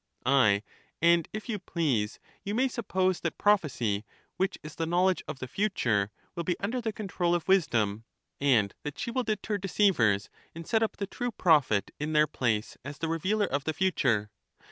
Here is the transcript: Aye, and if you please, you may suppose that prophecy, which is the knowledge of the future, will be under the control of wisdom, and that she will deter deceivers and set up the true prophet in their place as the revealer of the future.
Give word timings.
Aye, 0.25 0.63
and 0.99 1.29
if 1.31 1.47
you 1.47 1.59
please, 1.59 2.19
you 2.43 2.55
may 2.55 2.67
suppose 2.67 3.19
that 3.19 3.37
prophecy, 3.37 4.03
which 4.35 4.57
is 4.63 4.73
the 4.73 4.87
knowledge 4.87 5.21
of 5.27 5.37
the 5.37 5.47
future, 5.47 6.09
will 6.33 6.43
be 6.43 6.59
under 6.59 6.81
the 6.81 6.91
control 6.91 7.35
of 7.35 7.47
wisdom, 7.47 8.03
and 8.39 8.73
that 8.81 8.97
she 8.97 9.11
will 9.11 9.21
deter 9.21 9.59
deceivers 9.59 10.27
and 10.55 10.65
set 10.65 10.81
up 10.81 10.97
the 10.97 11.05
true 11.05 11.29
prophet 11.29 11.91
in 11.99 12.13
their 12.13 12.25
place 12.25 12.79
as 12.83 12.97
the 12.97 13.07
revealer 13.07 13.45
of 13.45 13.65
the 13.65 13.73
future. 13.73 14.31